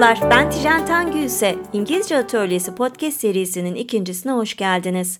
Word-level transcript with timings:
Merhabalar, 0.00 0.30
ben 0.30 0.50
Tijen 0.50 0.86
Tangülse. 0.86 1.56
İngilizce 1.72 2.16
Atölyesi 2.16 2.74
podcast 2.74 3.20
serisinin 3.20 3.74
ikincisine 3.74 4.32
hoş 4.32 4.56
geldiniz. 4.56 5.18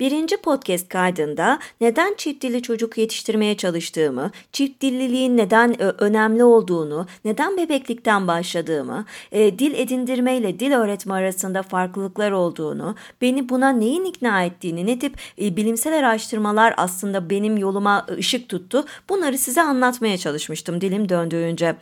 Birinci 0.00 0.36
podcast 0.36 0.88
kaydında 0.88 1.58
neden 1.80 2.14
çift 2.18 2.42
dilli 2.42 2.62
çocuk 2.62 2.98
yetiştirmeye 2.98 3.56
çalıştığımı, 3.56 4.30
çift 4.52 4.82
dilliliğin 4.82 5.36
neden 5.36 5.72
e, 5.72 5.84
önemli 5.84 6.44
olduğunu, 6.44 7.06
neden 7.24 7.56
bebeklikten 7.56 8.28
başladığımı, 8.28 9.04
e, 9.32 9.58
dil 9.58 9.74
edindirme 9.74 10.36
ile 10.36 10.58
dil 10.58 10.72
öğretme 10.72 11.14
arasında 11.14 11.62
farklılıklar 11.62 12.30
olduğunu, 12.30 12.94
beni 13.20 13.48
buna 13.48 13.72
neyin 13.72 14.04
ikna 14.04 14.44
ettiğini, 14.44 14.86
ne 14.86 14.98
tip 14.98 15.16
e, 15.40 15.56
bilimsel 15.56 15.98
araştırmalar 15.98 16.74
aslında 16.76 17.30
benim 17.30 17.56
yoluma 17.56 18.06
ışık 18.18 18.48
tuttu, 18.48 18.84
bunları 19.08 19.38
size 19.38 19.62
anlatmaya 19.62 20.18
çalışmıştım 20.18 20.80
dilim 20.80 21.08
döndüğünce. 21.08 21.76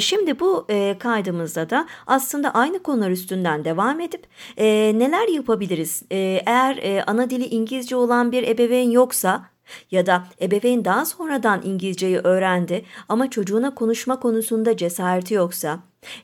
Şimdi 0.00 0.40
bu 0.40 0.66
kaydımızda 0.98 1.62
videomuzda 1.62 1.81
da 1.82 1.86
aslında 2.06 2.54
aynı 2.54 2.82
konular 2.82 3.10
üstünden 3.10 3.64
devam 3.64 4.00
edip 4.00 4.26
e, 4.56 4.92
neler 4.94 5.28
yapabiliriz? 5.28 6.02
E, 6.10 6.42
eğer 6.46 6.76
e, 6.76 7.04
ana 7.06 7.30
dili 7.30 7.44
İngilizce 7.46 7.96
olan 7.96 8.32
bir 8.32 8.48
ebeveyn 8.48 8.90
yoksa 8.90 9.44
ya 9.90 10.06
da 10.06 10.24
ebeveyn 10.40 10.84
daha 10.84 11.04
sonradan 11.04 11.62
İngilizceyi 11.64 12.18
öğrendi 12.18 12.84
ama 13.08 13.30
çocuğuna 13.30 13.74
konuşma 13.74 14.20
konusunda 14.20 14.76
cesareti 14.76 15.34
yoksa 15.34 15.78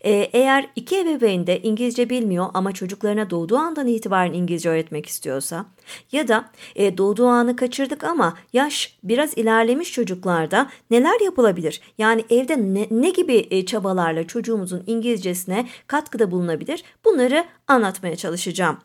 ee, 0.05 0.11
eğer 0.11 0.67
iki 0.77 0.99
ebeveyn 1.01 1.47
de 1.47 1.63
İngilizce 1.63 2.11
bilmiyor 2.11 2.47
ama 2.55 2.73
çocuklarına 2.73 3.31
doğduğu 3.31 3.57
andan 3.57 3.87
itibaren 3.87 4.33
İngilizce 4.33 4.71
öğretmek 4.71 5.07
istiyorsa 5.07 5.67
ya 6.13 6.29
da 6.29 6.51
e, 6.77 6.99
doğduğu 6.99 7.27
anı 7.27 7.57
kaçırdık 7.57 8.05
ama 8.05 8.35
yaş 8.53 8.99
biraz 9.03 9.39
ilerlemiş 9.39 9.93
çocuklarda 9.93 10.71
neler 10.91 11.21
yapılabilir? 11.25 11.81
Yani 11.99 12.25
evde 12.31 12.57
ne, 12.75 12.87
ne 12.91 13.11
gibi 13.11 13.47
e, 13.51 13.67
çabalarla 13.67 14.27
çocuğumuzun 14.27 14.85
İngilizcesine 14.87 15.67
katkıda 15.87 16.31
bulunabilir? 16.31 16.85
Bunları 17.05 17.45
anlatmaya 17.69 18.17
çalışacağım. 18.17 18.79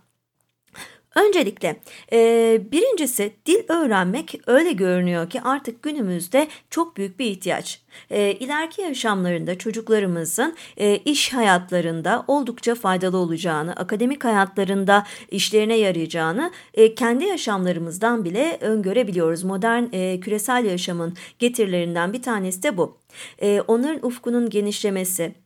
Öncelikle 1.15 1.75
e, 2.13 2.61
birincisi 2.71 3.33
dil 3.45 3.59
öğrenmek 3.67 4.35
öyle 4.47 4.71
görünüyor 4.71 5.29
ki 5.29 5.41
artık 5.41 5.83
günümüzde 5.83 6.47
çok 6.69 6.97
büyük 6.97 7.19
bir 7.19 7.25
ihtiyaç. 7.25 7.81
E, 8.09 8.31
ileriki 8.31 8.81
yaşamlarında 8.81 9.57
çocuklarımızın 9.57 10.55
e, 10.77 10.97
iş 10.97 11.33
hayatlarında 11.33 12.25
oldukça 12.27 12.75
faydalı 12.75 13.17
olacağını, 13.17 13.73
akademik 13.73 14.23
hayatlarında 14.23 15.03
işlerine 15.31 15.77
yarayacağını 15.77 16.51
e, 16.73 16.95
kendi 16.95 17.25
yaşamlarımızdan 17.25 18.25
bile 18.25 18.57
öngörebiliyoruz. 18.61 19.43
Modern 19.43 19.83
e, 19.91 20.19
küresel 20.19 20.65
yaşamın 20.65 21.13
getirilerinden 21.39 22.13
bir 22.13 22.21
tanesi 22.21 22.63
de 22.63 22.77
bu. 22.77 22.97
E, 23.41 23.61
onların 23.61 24.05
ufkunun 24.05 24.49
genişlemesi, 24.49 25.42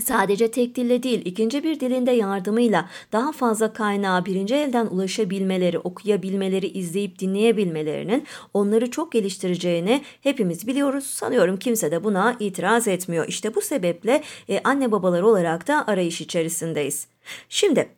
Sadece 0.00 0.50
tek 0.50 0.74
dille 0.74 1.02
değil, 1.02 1.22
ikinci 1.24 1.64
bir 1.64 1.80
dilinde 1.80 2.10
yardımıyla 2.10 2.88
daha 3.12 3.32
fazla 3.32 3.72
kaynağa 3.72 4.24
birinci 4.24 4.54
elden 4.54 4.86
ulaşabilmeleri, 4.86 5.78
okuyabilmeleri, 5.78 6.66
izleyip 6.66 7.18
dinleyebilmelerinin 7.18 8.24
onları 8.54 8.90
çok 8.90 9.12
geliştireceğini 9.12 10.02
hepimiz 10.20 10.66
biliyoruz. 10.66 11.04
Sanıyorum 11.04 11.56
kimse 11.56 11.90
de 11.90 12.04
buna 12.04 12.36
itiraz 12.40 12.88
etmiyor. 12.88 13.28
İşte 13.28 13.54
bu 13.54 13.60
sebeple 13.60 14.22
e, 14.48 14.60
anne 14.64 14.92
babalar 14.92 15.22
olarak 15.22 15.68
da 15.68 15.86
arayış 15.86 16.20
içerisindeyiz. 16.20 17.06
Şimdi 17.48 17.88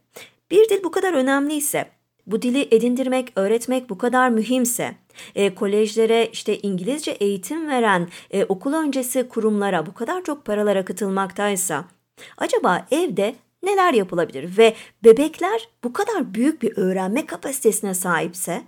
bir 0.50 0.68
dil 0.68 0.84
bu 0.84 0.90
kadar 0.90 1.12
önemliyse 1.12 1.86
bu 2.26 2.42
dili 2.42 2.68
edindirmek, 2.70 3.32
öğretmek 3.36 3.90
bu 3.90 3.98
kadar 3.98 4.28
mühimse, 4.28 4.94
e, 5.34 5.54
kolejlere 5.54 6.28
işte 6.32 6.58
İngilizce 6.58 7.10
eğitim 7.10 7.68
veren 7.68 8.08
e, 8.30 8.44
okul 8.44 8.72
öncesi 8.72 9.28
kurumlara 9.28 9.86
bu 9.86 9.94
kadar 9.94 10.24
çok 10.24 10.44
paralar 10.44 10.76
akıtılmaktaysa, 10.76 11.84
acaba 12.38 12.86
evde 12.90 13.34
neler 13.62 13.94
yapılabilir 13.94 14.58
ve 14.58 14.74
bebekler 15.04 15.68
bu 15.84 15.92
kadar 15.92 16.34
büyük 16.34 16.62
bir 16.62 16.76
öğrenme 16.76 17.26
kapasitesine 17.26 17.94
sahipse 17.94 18.62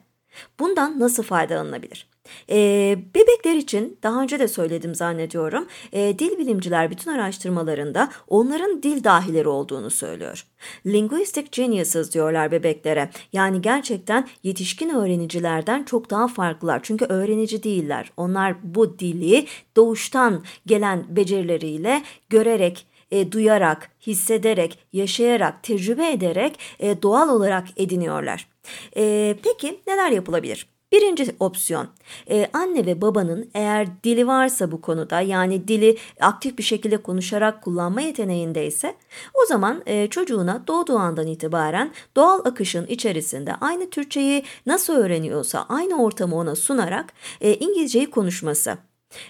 bundan 0.58 1.00
nasıl 1.00 1.22
faydalanılabilir? 1.22 2.07
E, 2.50 2.98
bebekler 3.14 3.56
için 3.56 3.98
daha 4.02 4.22
önce 4.22 4.38
de 4.38 4.48
söyledim 4.48 4.94
zannediyorum. 4.94 5.66
E, 5.92 6.18
dil 6.18 6.38
bilimciler 6.38 6.90
bütün 6.90 7.10
araştırmalarında 7.10 8.10
onların 8.28 8.82
dil 8.82 9.04
dahileri 9.04 9.48
olduğunu 9.48 9.90
söylüyor. 9.90 10.46
Linguistic 10.86 11.46
geniuses 11.52 12.12
diyorlar 12.14 12.52
bebeklere. 12.52 13.10
Yani 13.32 13.62
gerçekten 13.62 14.28
yetişkin 14.42 14.90
öğrenicilerden 14.90 15.84
çok 15.84 16.10
daha 16.10 16.28
farklılar. 16.28 16.80
Çünkü 16.82 17.04
öğrenici 17.04 17.62
değiller. 17.62 18.10
Onlar 18.16 18.54
bu 18.62 18.98
dili 18.98 19.46
doğuştan 19.76 20.44
gelen 20.66 21.04
becerileriyle 21.08 22.02
görerek, 22.28 22.86
e, 23.10 23.32
duyarak, 23.32 23.90
hissederek, 24.06 24.78
yaşayarak, 24.92 25.62
tecrübe 25.62 26.12
ederek 26.12 26.58
e, 26.80 27.02
doğal 27.02 27.28
olarak 27.28 27.68
ediniyorlar. 27.76 28.48
E, 28.96 29.36
peki 29.42 29.80
neler 29.86 30.10
yapılabilir? 30.10 30.66
Birinci 30.92 31.36
opsiyon 31.40 31.88
e, 32.30 32.50
anne 32.52 32.86
ve 32.86 33.00
babanın 33.00 33.50
eğer 33.54 33.88
dili 34.04 34.26
varsa 34.26 34.72
bu 34.72 34.80
konuda 34.80 35.20
yani 35.20 35.68
dili 35.68 35.98
aktif 36.20 36.58
bir 36.58 36.62
şekilde 36.62 36.96
konuşarak 36.96 37.62
kullanma 37.62 38.00
yeteneğindeyse 38.00 38.96
o 39.34 39.46
zaman 39.46 39.82
e, 39.86 40.06
çocuğuna 40.06 40.66
doğduğu 40.66 40.96
andan 40.98 41.26
itibaren 41.26 41.92
doğal 42.16 42.40
akışın 42.44 42.86
içerisinde 42.86 43.54
aynı 43.54 43.90
Türkçeyi 43.90 44.44
nasıl 44.66 44.94
öğreniyorsa 44.94 45.66
aynı 45.68 46.02
ortamı 46.02 46.36
ona 46.36 46.56
sunarak 46.56 47.12
e, 47.40 47.54
İngilizceyi 47.54 48.10
konuşması. 48.10 48.78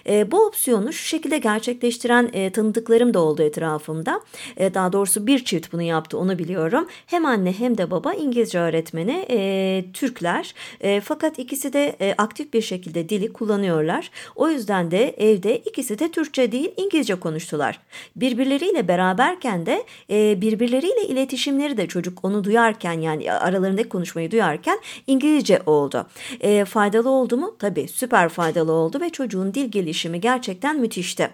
E, 0.09 0.31
bu 0.31 0.45
opsiyonu 0.45 0.93
şu 0.93 1.05
şekilde 1.05 1.37
gerçekleştiren 1.37 2.29
e, 2.33 2.49
tanıdıklarım 2.49 3.13
da 3.13 3.19
oldu 3.19 3.41
etrafımda. 3.43 4.21
E, 4.57 4.73
daha 4.73 4.93
doğrusu 4.93 5.27
bir 5.27 5.45
çift 5.45 5.73
bunu 5.73 5.81
yaptı 5.81 6.17
onu 6.17 6.39
biliyorum. 6.39 6.87
Hem 7.05 7.25
anne 7.25 7.53
hem 7.53 7.77
de 7.77 7.91
baba 7.91 8.13
İngilizce 8.13 8.59
öğretmeni 8.59 9.25
e, 9.29 9.85
Türkler. 9.93 10.53
E, 10.81 11.01
fakat 11.01 11.39
ikisi 11.39 11.73
de 11.73 11.95
e, 12.01 12.15
aktif 12.17 12.53
bir 12.53 12.61
şekilde 12.61 13.09
dili 13.09 13.33
kullanıyorlar. 13.33 14.11
O 14.35 14.49
yüzden 14.49 14.91
de 14.91 15.09
evde 15.09 15.57
ikisi 15.57 15.99
de 15.99 16.11
Türkçe 16.11 16.51
değil 16.51 16.71
İngilizce 16.77 17.15
konuştular. 17.15 17.79
Birbirleriyle 18.15 18.87
beraberken 18.87 19.65
de 19.65 19.83
e, 20.09 20.41
birbirleriyle 20.41 21.07
iletişimleri 21.07 21.77
de 21.77 21.87
çocuk 21.87 22.25
onu 22.25 22.43
duyarken 22.43 23.01
yani 23.01 23.31
aralarındaki 23.31 23.89
konuşmayı 23.89 24.31
duyarken 24.31 24.79
İngilizce 25.07 25.61
oldu. 25.65 26.07
E, 26.39 26.65
faydalı 26.65 27.09
oldu 27.09 27.37
mu? 27.37 27.55
Tabii 27.59 27.87
süper 27.87 28.29
faydalı 28.29 28.71
oldu 28.71 28.99
ve 29.01 29.09
çocuğun 29.09 29.53
dil 29.53 29.68
gelişimi 29.71 30.21
gerçekten 30.21 30.79
müthişti. 30.79 31.29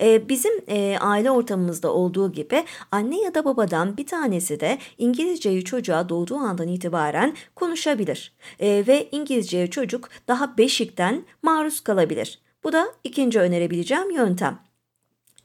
E, 0.00 0.28
bizim 0.28 0.52
e, 0.68 0.98
aile 1.00 1.30
ortamımızda 1.30 1.92
olduğu 1.92 2.32
gibi 2.32 2.64
anne 2.90 3.20
ya 3.20 3.34
da 3.34 3.44
babadan 3.44 3.96
bir 3.96 4.06
tanesi 4.06 4.60
de 4.60 4.78
İngilizceyi 4.98 5.64
çocuğa 5.64 6.08
doğduğu 6.08 6.36
andan 6.36 6.68
itibaren 6.68 7.34
konuşabilir. 7.54 8.32
E, 8.60 8.84
ve 8.86 9.08
İngilizceye 9.12 9.70
çocuk 9.70 10.08
daha 10.28 10.58
beşikten 10.58 11.24
maruz 11.42 11.80
kalabilir. 11.80 12.40
Bu 12.64 12.72
da 12.72 12.88
ikinci 13.04 13.40
önerebileceğim 13.40 14.10
yöntem. 14.10 14.67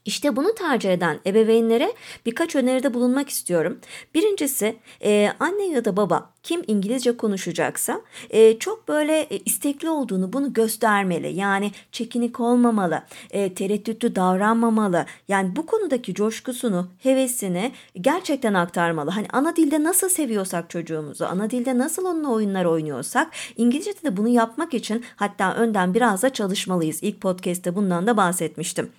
İşte 0.04 0.36
bunu 0.36 0.54
tercih 0.54 0.92
eden 0.92 1.20
ebeveynlere 1.26 1.92
birkaç 2.26 2.56
öneride 2.56 2.94
bulunmak 2.94 3.28
istiyorum. 3.28 3.78
Birincisi 4.14 4.76
e, 5.04 5.32
anne 5.40 5.66
ya 5.66 5.84
da 5.84 5.96
baba 5.96 6.30
kim 6.44 6.62
İngilizce 6.66 7.16
konuşacaksa 7.16 8.00
e, 8.30 8.58
çok 8.58 8.88
böyle 8.88 9.20
e, 9.20 9.38
istekli 9.38 9.90
olduğunu 9.90 10.32
bunu 10.32 10.52
göstermeli. 10.52 11.34
Yani 11.34 11.72
çekinik 11.92 12.40
olmamalı, 12.40 13.02
e, 13.30 13.54
tereddütlü 13.54 14.16
davranmamalı. 14.16 15.06
Yani 15.28 15.56
bu 15.56 15.66
konudaki 15.66 16.14
coşkusunu, 16.14 16.88
hevesini 16.98 17.72
gerçekten 18.00 18.54
aktarmalı. 18.54 19.10
Hani 19.10 19.26
ana 19.32 19.56
dilde 19.56 19.84
nasıl 19.84 20.08
seviyorsak 20.08 20.70
çocuğumuzu, 20.70 21.24
ana 21.24 21.50
dilde 21.50 21.78
nasıl 21.78 22.04
onunla 22.04 22.28
oyunlar 22.28 22.64
oynuyorsak 22.64 23.30
İngilizce'de 23.56 24.02
de 24.02 24.16
bunu 24.16 24.28
yapmak 24.28 24.74
için 24.74 25.04
hatta 25.16 25.54
önden 25.54 25.94
biraz 25.94 26.22
da 26.22 26.30
çalışmalıyız. 26.30 27.02
İlk 27.02 27.20
podcast'te 27.20 27.74
bundan 27.76 28.06
da 28.06 28.16
bahsetmiştim. 28.16 28.90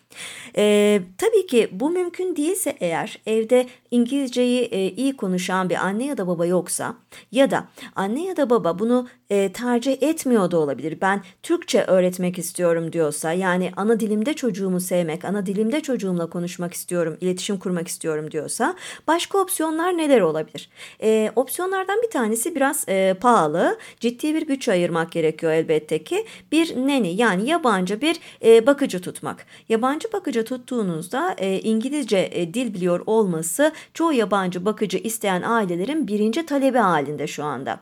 E, 0.96 1.02
tabii 1.18 1.48
ki 1.48 1.70
bu 1.72 1.90
mümkün 1.90 2.36
değilse 2.36 2.78
eğer 2.80 3.20
evde 3.26 3.68
İngilizceyi 3.92 4.62
e, 4.62 4.92
iyi 4.92 5.18
konuşan 5.18 5.70
bir 5.70 5.76
anne 5.76 6.06
ya 6.06 6.18
da 6.18 6.28
baba 6.28 6.46
yoksa 6.46 6.96
ya 7.32 7.52
da 7.52 7.68
anne 7.96 8.26
ya 8.26 8.38
da 8.38 8.50
baba 8.50 8.80
bunu 8.80 9.08
e, 9.30 9.52
tercih 9.52 10.04
etmiyor 10.04 10.52
da 10.52 10.58
olabilir. 10.58 10.98
Ben 11.02 11.22
Türkçe 11.44 11.84
öğretmek 11.84 12.38
istiyorum 12.38 12.94
diyorsa 12.94 13.32
yani 13.32 13.72
ana 13.76 14.00
dilimde 14.00 14.34
çocuğumu 14.34 14.80
sevmek, 14.80 15.26
ana 15.26 15.46
dilimde 15.46 15.82
çocuğumla 15.82 16.30
konuşmak 16.30 16.74
istiyorum, 16.74 17.18
iletişim 17.22 17.58
kurmak 17.58 17.88
istiyorum 17.88 18.32
diyorsa 18.32 18.76
başka 19.08 19.38
opsiyonlar 19.38 19.98
neler 19.98 20.22
olabilir? 20.22 20.70
E, 21.02 21.32
opsiyonlardan 21.36 22.02
bir 22.04 22.10
tanesi 22.10 22.56
biraz 22.56 22.86
e, 22.90 23.16
pahalı. 23.22 23.78
Ciddi 24.00 24.36
bir 24.36 24.48
güç 24.48 24.70
ayırmak 24.70 25.12
gerekiyor 25.12 25.52
elbette 25.52 26.04
ki. 26.04 26.26
Bir 26.52 26.76
neni 26.76 27.16
yani 27.16 27.50
yabancı 27.50 28.02
bir 28.02 28.20
e, 28.46 28.68
bakıcı 28.68 29.02
tutmak. 29.02 29.46
Yabancı 29.70 30.14
bakıcı 30.14 30.46
tuttuğun 30.46 30.85
çocuğunuzda 30.86 31.36
e, 31.38 31.60
İngilizce 31.60 32.30
e, 32.32 32.54
dil 32.54 32.74
biliyor 32.74 33.04
olması 33.06 33.72
çoğu 33.94 34.14
yabancı 34.14 34.66
bakıcı 34.66 34.98
isteyen 34.98 35.42
ailelerin 35.42 36.08
birinci 36.08 36.46
talebi 36.46 36.78
halinde 36.78 37.28
şu 37.28 37.44
anda. 37.44 37.80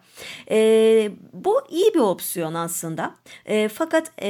E, 0.51 1.11
bu 1.33 1.61
iyi 1.69 1.93
bir 1.93 1.99
opsiyon 1.99 2.53
aslında. 2.53 3.15
E, 3.45 3.67
fakat 3.67 4.11
e, 4.21 4.29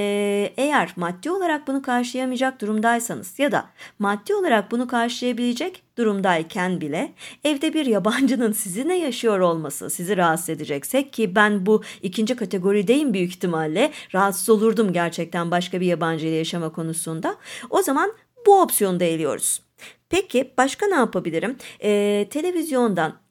eğer 0.57 0.93
maddi 0.95 1.31
olarak 1.31 1.67
bunu 1.67 1.81
karşılayamayacak 1.81 2.61
durumdaysanız 2.61 3.39
ya 3.39 3.51
da 3.51 3.65
maddi 3.99 4.35
olarak 4.35 4.71
bunu 4.71 4.87
karşılayabilecek 4.87 5.83
durumdayken 5.97 6.81
bile 6.81 7.13
evde 7.43 7.73
bir 7.73 7.85
yabancının 7.85 8.51
sizinle 8.51 8.95
yaşıyor 8.95 9.39
olması 9.39 9.89
sizi 9.89 10.17
rahatsız 10.17 10.49
edecekse 10.49 11.09
ki 11.09 11.35
ben 11.35 11.65
bu 11.65 11.83
ikinci 12.01 12.35
kategorideyim 12.35 13.13
büyük 13.13 13.29
ihtimalle 13.29 13.91
rahatsız 14.13 14.49
olurdum 14.49 14.93
gerçekten 14.93 15.51
başka 15.51 15.81
bir 15.81 15.85
yabancı 15.85 16.27
ile 16.27 16.35
yaşama 16.35 16.71
konusunda. 16.71 17.35
O 17.69 17.81
zaman 17.81 18.13
bu 18.45 18.61
opsiyonu 18.61 18.99
da 18.99 19.03
eliyoruz. 19.03 19.61
Peki 20.09 20.53
başka 20.57 20.87
ne 20.87 20.95
yapabilirim? 20.95 21.57
Ee, 21.83 22.27
televizyondan 22.29 23.23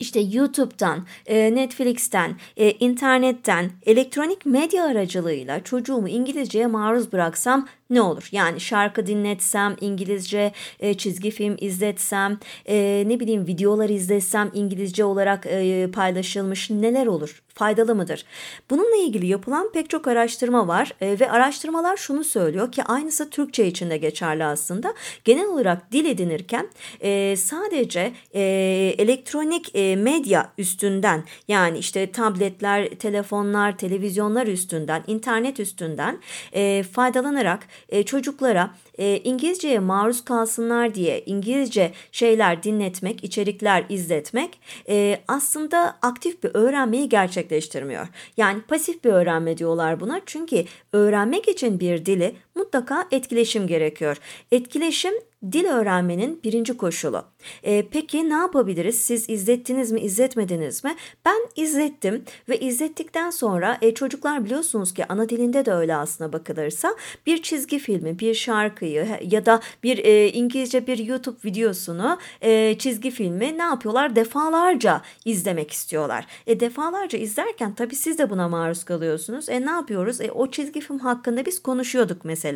işte 0.00 0.20
YouTube'dan, 0.20 1.06
e, 1.26 1.54
Netflix'ten, 1.54 2.36
e, 2.56 2.70
internetten, 2.70 3.70
elektronik 3.86 4.46
medya 4.46 4.84
aracılığıyla 4.84 5.64
çocuğumu 5.64 6.08
İngilizceye 6.08 6.66
maruz 6.66 7.12
bıraksam 7.12 7.68
ne 7.90 8.02
olur? 8.02 8.28
Yani 8.32 8.60
şarkı 8.60 9.06
dinletsem, 9.06 9.76
İngilizce 9.80 10.52
e, 10.80 10.94
çizgi 10.94 11.30
film 11.30 11.56
izletsem, 11.60 12.38
e, 12.68 13.04
ne 13.06 13.20
bileyim 13.20 13.46
videolar 13.46 13.88
izletsem 13.88 14.50
İngilizce 14.54 15.04
olarak 15.04 15.46
e, 15.46 15.88
paylaşılmış 15.92 16.70
neler 16.70 17.06
olur? 17.06 17.42
Faydalı 17.54 17.94
mıdır? 17.94 18.24
Bununla 18.70 18.96
ilgili 18.96 19.26
yapılan 19.26 19.72
pek 19.72 19.90
çok 19.90 20.08
araştırma 20.08 20.68
var 20.68 20.92
e, 21.00 21.20
ve 21.20 21.30
araştırmalar 21.30 21.96
şunu 21.96 22.24
söylüyor 22.24 22.72
ki 22.72 22.84
aynısı 22.84 23.30
Türkçe 23.30 23.66
için 23.66 23.90
de 23.90 23.96
geçerli 23.96 24.44
aslında. 24.44 24.94
Genel 25.24 25.46
olarak 25.46 25.92
dil 25.92 26.04
edinirken 26.04 26.68
e, 27.00 27.36
sadece 27.36 28.12
e, 28.34 28.42
elektronik 28.98 29.70
e, 29.74 29.96
medya 29.96 30.52
üstünden 30.58 31.24
yani 31.48 31.78
işte 31.78 32.12
tabletler, 32.12 32.88
telefonlar, 32.88 33.78
televizyonlar 33.78 34.46
üstünden, 34.46 35.04
internet 35.06 35.60
üstünden 35.60 36.18
e, 36.52 36.82
faydalanarak 36.92 37.66
e, 37.88 38.02
çocuklara 38.02 38.74
e, 38.98 39.16
İngilizceye 39.16 39.78
maruz 39.78 40.24
kalsınlar 40.24 40.94
diye 40.94 41.22
İngilizce 41.26 41.92
şeyler 42.12 42.62
dinletmek, 42.62 43.24
içerikler 43.24 43.84
izletmek 43.88 44.60
e, 44.88 45.20
aslında 45.28 45.96
aktif 46.02 46.42
bir 46.42 46.50
öğrenmeyi 46.54 47.08
gerçekleştirmiyor. 47.08 48.06
Yani 48.36 48.60
pasif 48.62 49.04
bir 49.04 49.10
öğrenme 49.10 49.58
diyorlar 49.58 50.00
buna 50.00 50.20
çünkü 50.26 50.64
öğrenmek 50.92 51.48
için 51.48 51.80
bir 51.80 52.06
dili 52.06 52.34
mutlaka 52.60 53.08
etkileşim 53.10 53.66
gerekiyor. 53.66 54.16
Etkileşim 54.52 55.14
dil 55.52 55.64
öğrenmenin 55.64 56.40
birinci 56.44 56.76
koşulu. 56.76 57.24
E, 57.62 57.86
peki 57.90 58.28
ne 58.28 58.34
yapabiliriz? 58.34 59.00
Siz 59.00 59.30
izlettiniz 59.30 59.92
mi, 59.92 60.00
izletmediniz 60.00 60.84
mi? 60.84 60.96
Ben 61.24 61.38
izlettim 61.56 62.24
ve 62.48 62.60
izlettikten 62.60 63.30
sonra 63.30 63.78
e, 63.82 63.94
çocuklar 63.94 64.44
biliyorsunuz 64.44 64.94
ki 64.94 65.04
ana 65.08 65.28
dilinde 65.28 65.64
de 65.64 65.72
öyle 65.72 65.94
aslına 65.94 66.32
bakılırsa 66.32 66.94
bir 67.26 67.42
çizgi 67.42 67.78
filmi, 67.78 68.18
bir 68.18 68.34
şarkıyı 68.34 69.08
ya 69.30 69.46
da 69.46 69.60
bir 69.82 69.98
e, 69.98 70.28
İngilizce 70.28 70.86
bir 70.86 70.98
YouTube 70.98 71.36
videosunu, 71.44 72.18
e, 72.40 72.78
çizgi 72.78 73.10
filmi 73.10 73.58
ne 73.58 73.62
yapıyorlar? 73.62 74.16
Defalarca 74.16 75.02
izlemek 75.24 75.70
istiyorlar. 75.70 76.26
E, 76.46 76.60
defalarca 76.60 77.18
izlerken 77.18 77.74
tabii 77.74 77.96
siz 77.96 78.18
de 78.18 78.30
buna 78.30 78.48
maruz 78.48 78.84
kalıyorsunuz. 78.84 79.48
E, 79.48 79.66
ne 79.66 79.70
yapıyoruz? 79.70 80.20
E, 80.20 80.30
o 80.32 80.50
çizgi 80.50 80.80
film 80.80 80.98
hakkında 80.98 81.46
biz 81.46 81.62
konuşuyorduk 81.62 82.24
mesela. 82.24 82.49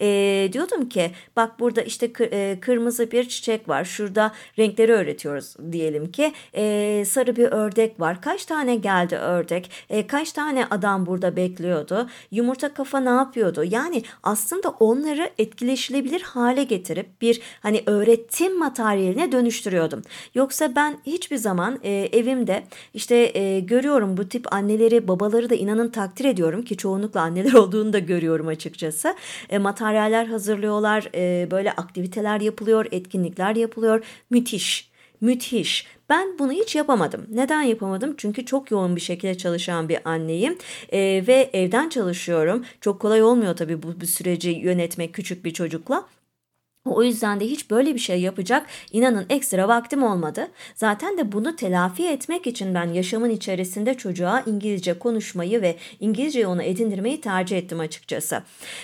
E, 0.00 0.48
diyordum 0.52 0.88
ki 0.88 1.10
bak 1.36 1.60
burada 1.60 1.82
işte 1.82 2.12
e, 2.20 2.60
kırmızı 2.60 3.10
bir 3.10 3.28
çiçek 3.28 3.68
var. 3.68 3.84
Şurada 3.84 4.32
renkleri 4.58 4.92
öğretiyoruz 4.92 5.56
diyelim 5.72 6.12
ki. 6.12 6.32
E, 6.54 7.04
sarı 7.06 7.36
bir 7.36 7.44
ördek 7.44 8.00
var. 8.00 8.22
Kaç 8.22 8.44
tane 8.44 8.76
geldi 8.76 9.16
ördek? 9.16 9.70
E, 9.90 10.06
kaç 10.06 10.32
tane 10.32 10.66
adam 10.70 11.06
burada 11.06 11.36
bekliyordu? 11.36 12.08
Yumurta 12.30 12.74
kafa 12.74 13.00
ne 13.00 13.08
yapıyordu? 13.08 13.64
Yani 13.64 14.02
aslında 14.22 14.68
onları 14.68 15.30
etkileşilebilir 15.38 16.20
hale 16.22 16.64
getirip 16.64 17.20
bir 17.20 17.40
hani 17.60 17.82
öğretim 17.86 18.58
materyaline 18.58 19.32
dönüştürüyordum. 19.32 20.02
Yoksa 20.34 20.76
ben 20.76 20.98
hiçbir 21.06 21.36
zaman 21.36 21.78
e, 21.82 21.90
evimde 21.92 22.64
işte 22.94 23.38
e, 23.38 23.60
görüyorum 23.60 24.16
bu 24.16 24.28
tip 24.28 24.52
anneleri 24.52 25.08
babaları 25.08 25.50
da 25.50 25.54
inanın 25.54 25.88
takdir 25.88 26.24
ediyorum 26.24 26.62
ki 26.62 26.76
çoğunlukla 26.76 27.20
anneler 27.20 27.52
olduğunu 27.62 27.92
da 27.92 27.98
görüyorum 27.98 28.48
açıkçası. 28.48 29.13
E, 29.50 29.58
materyaller 29.58 30.26
hazırlıyorlar 30.26 31.08
e, 31.14 31.50
böyle 31.50 31.72
aktiviteler 31.72 32.40
yapılıyor 32.40 32.86
etkinlikler 32.90 33.56
yapılıyor 33.56 34.04
müthiş 34.30 34.94
müthiş. 35.24 35.86
Ben 36.08 36.38
bunu 36.38 36.52
hiç 36.52 36.76
yapamadım. 36.76 37.26
Neden 37.30 37.62
yapamadım? 37.62 38.14
Çünkü 38.16 38.44
çok 38.44 38.70
yoğun 38.70 38.96
bir 38.96 39.00
şekilde 39.00 39.36
çalışan 39.36 39.88
bir 39.88 39.98
anneyim 40.04 40.58
ee, 40.92 41.24
ve 41.26 41.50
evden 41.52 41.88
çalışıyorum. 41.88 42.64
Çok 42.80 43.00
kolay 43.00 43.22
olmuyor 43.22 43.56
tabii 43.56 43.82
bu, 43.82 44.00
bu 44.00 44.06
süreci 44.06 44.50
yönetmek 44.50 45.14
küçük 45.14 45.44
bir 45.44 45.52
çocukla. 45.52 46.06
O 46.84 47.02
yüzden 47.02 47.40
de 47.40 47.46
hiç 47.46 47.70
böyle 47.70 47.94
bir 47.94 47.98
şey 47.98 48.20
yapacak 48.20 48.66
inanın 48.92 49.26
ekstra 49.30 49.68
vaktim 49.68 50.02
olmadı. 50.02 50.48
Zaten 50.74 51.18
de 51.18 51.32
bunu 51.32 51.56
telafi 51.56 52.08
etmek 52.08 52.46
için 52.46 52.74
ben 52.74 52.92
yaşamın 52.92 53.30
içerisinde 53.30 53.94
çocuğa 53.94 54.42
İngilizce 54.46 54.98
konuşmayı 54.98 55.62
ve 55.62 55.76
İngilizceyi 56.00 56.46
ona 56.46 56.62
edindirmeyi 56.62 57.20
tercih 57.20 57.58
ettim 57.58 57.80
açıkçası. 57.80 58.42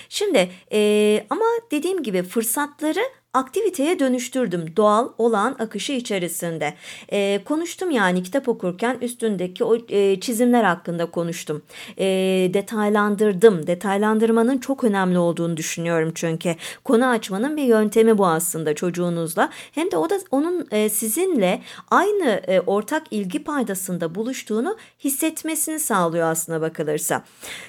Şimdi 0.08 0.50
e, 0.72 1.26
ama 1.30 1.44
dediğim 1.70 2.02
gibi 2.02 2.22
fırsatları 2.22 3.00
aktiviteye 3.34 3.98
dönüştürdüm 3.98 4.76
doğal 4.76 5.08
olan 5.18 5.56
akışı 5.58 5.92
içerisinde. 5.92 6.74
E, 7.12 7.40
konuştum 7.44 7.90
yani 7.90 8.22
kitap 8.22 8.48
okurken 8.48 8.98
üstündeki 9.00 9.64
o 9.64 9.76
e, 9.88 10.20
çizimler 10.20 10.64
hakkında 10.64 11.06
konuştum. 11.06 11.62
E, 11.98 12.06
detaylandırdım. 12.54 13.66
Detaylandırmanın 13.66 14.58
çok 14.58 14.84
önemli 14.84 15.18
olduğunu 15.18 15.56
düşünüyorum 15.56 16.12
çünkü. 16.14 16.54
Konu 16.84 17.06
açmanın 17.06 17.56
bir 17.56 17.62
yöntemi 17.62 18.18
bu 18.18 18.26
aslında 18.26 18.74
çocuğunuzla. 18.74 19.50
Hem 19.72 19.90
de 19.90 19.96
o 19.96 20.10
da 20.10 20.18
onun 20.30 20.66
e, 20.70 20.88
sizinle 20.88 21.62
aynı 21.90 22.42
e, 22.46 22.60
ortak 22.60 23.02
ilgi 23.10 23.44
paydasında 23.44 24.14
buluştuğunu 24.14 24.76
hissetmesini 25.04 25.80
sağlıyor 25.80 26.30
aslına 26.30 26.60
bakılırsa. 26.60 27.24